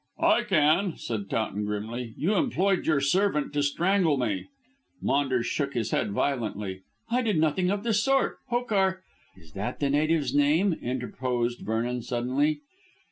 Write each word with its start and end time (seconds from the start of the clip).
"I 0.23 0.41
can," 0.45 0.97
said 0.97 1.29
Towton 1.29 1.63
grimly. 1.65 2.15
"You 2.17 2.33
employed 2.33 2.87
your 2.87 3.01
servant 3.01 3.53
to 3.53 3.61
strangle 3.61 4.17
me." 4.17 4.47
Maunders 4.99 5.45
shook 5.45 5.75
his 5.75 5.91
head 5.91 6.11
violently. 6.11 6.81
"I 7.11 7.21
did 7.21 7.37
nothing 7.37 7.69
of 7.69 7.83
the 7.83 7.93
sort. 7.93 8.39
Hokar" 8.49 9.03
"Is 9.37 9.51
that 9.51 9.79
the 9.79 9.91
native's 9.91 10.33
name?" 10.33 10.73
interposed 10.81 11.59
Vernon 11.61 12.01
suddenly. 12.01 12.61